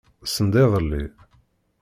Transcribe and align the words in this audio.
Send-iḍelli. 0.33 1.03